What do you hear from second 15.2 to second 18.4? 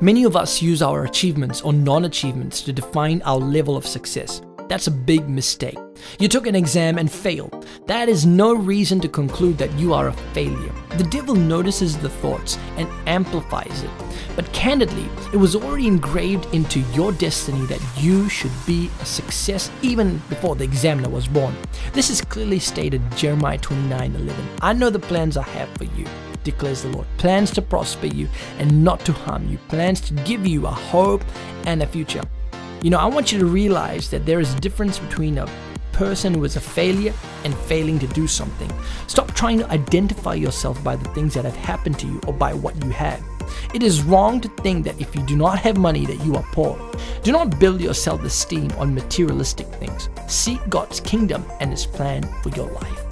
it was already engraved into your destiny that you